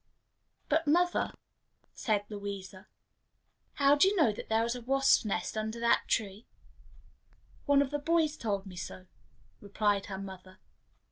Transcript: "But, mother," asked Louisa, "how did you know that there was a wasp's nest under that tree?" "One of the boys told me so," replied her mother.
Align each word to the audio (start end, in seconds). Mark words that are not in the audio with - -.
"But, 0.67 0.87
mother," 0.87 1.31
asked 1.93 2.31
Louisa, 2.31 2.87
"how 3.73 3.93
did 3.93 4.05
you 4.05 4.15
know 4.15 4.31
that 4.31 4.49
there 4.49 4.63
was 4.63 4.73
a 4.73 4.81
wasp's 4.81 5.23
nest 5.25 5.55
under 5.55 5.79
that 5.79 6.05
tree?" 6.07 6.47
"One 7.67 7.83
of 7.83 7.91
the 7.91 7.99
boys 7.99 8.35
told 8.35 8.65
me 8.65 8.77
so," 8.77 9.05
replied 9.59 10.07
her 10.07 10.17
mother. 10.17 10.57